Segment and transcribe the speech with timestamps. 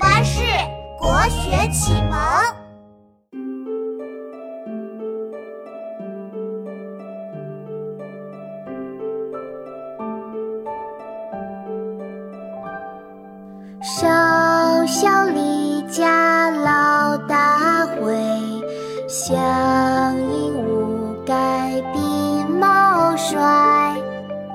[0.00, 0.40] 巴士
[0.98, 2.18] 国学启蒙。
[13.82, 18.14] 少小离家老大回，
[19.06, 21.34] 乡音无改
[21.94, 23.38] 鬓毛衰。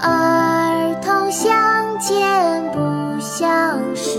[0.00, 2.78] 儿童相见不
[3.20, 4.18] 相识，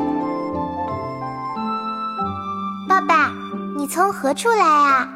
[2.91, 3.31] 爸爸，
[3.77, 5.07] 你从何处来啊？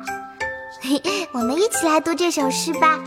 [0.81, 1.01] 嘿，
[1.33, 2.97] 我们一起来读这首诗吧。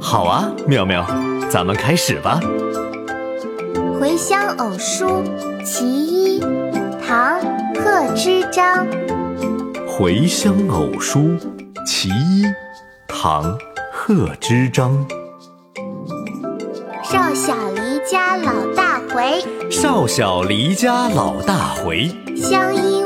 [0.00, 1.04] 好啊，妙妙，
[1.50, 2.40] 咱们开始吧。
[4.00, 5.06] 《回乡偶书·
[5.62, 6.40] 其一》
[7.06, 7.38] 唐·
[7.78, 8.86] 贺知章。
[9.86, 11.18] 《回乡偶书·
[11.86, 12.44] 其一》
[13.06, 13.44] 唐·
[13.92, 15.06] 贺知章。
[17.04, 22.10] 少小离家老大回，少小离家老大回。
[22.34, 23.05] 乡音